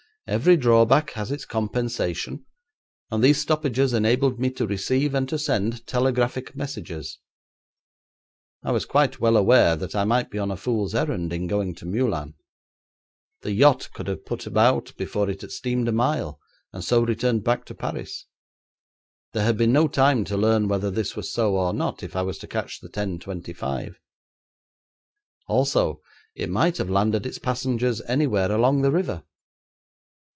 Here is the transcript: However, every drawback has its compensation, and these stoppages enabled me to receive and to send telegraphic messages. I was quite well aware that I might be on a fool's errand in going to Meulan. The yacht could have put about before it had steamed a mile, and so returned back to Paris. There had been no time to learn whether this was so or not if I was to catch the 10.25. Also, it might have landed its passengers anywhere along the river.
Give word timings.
However, 0.27 0.51
every 0.51 0.57
drawback 0.57 1.09
has 1.13 1.29
its 1.29 1.43
compensation, 1.43 2.45
and 3.09 3.21
these 3.21 3.41
stoppages 3.41 3.91
enabled 3.91 4.39
me 4.39 4.49
to 4.51 4.65
receive 4.67 5.13
and 5.13 5.27
to 5.27 5.37
send 5.37 5.85
telegraphic 5.85 6.55
messages. 6.55 7.19
I 8.63 8.71
was 8.71 8.85
quite 8.85 9.19
well 9.19 9.35
aware 9.35 9.75
that 9.75 9.93
I 9.93 10.05
might 10.05 10.29
be 10.31 10.39
on 10.39 10.49
a 10.49 10.55
fool's 10.55 10.95
errand 10.95 11.33
in 11.33 11.47
going 11.47 11.75
to 11.75 11.85
Meulan. 11.85 12.35
The 13.41 13.51
yacht 13.51 13.89
could 13.93 14.07
have 14.07 14.23
put 14.23 14.47
about 14.47 14.95
before 14.95 15.29
it 15.29 15.41
had 15.41 15.51
steamed 15.51 15.89
a 15.89 15.91
mile, 15.91 16.39
and 16.71 16.81
so 16.81 17.01
returned 17.01 17.43
back 17.43 17.65
to 17.65 17.75
Paris. 17.75 18.27
There 19.33 19.43
had 19.43 19.57
been 19.57 19.73
no 19.73 19.89
time 19.89 20.23
to 20.25 20.37
learn 20.37 20.69
whether 20.69 20.89
this 20.91 21.13
was 21.13 21.33
so 21.33 21.57
or 21.57 21.73
not 21.73 22.03
if 22.03 22.15
I 22.15 22.21
was 22.21 22.37
to 22.37 22.47
catch 22.47 22.79
the 22.79 22.89
10.25. 22.89 23.95
Also, 25.47 26.01
it 26.35 26.49
might 26.49 26.77
have 26.77 26.89
landed 26.91 27.25
its 27.25 27.39
passengers 27.39 28.01
anywhere 28.03 28.49
along 28.49 28.81
the 28.81 28.91
river. 28.91 29.23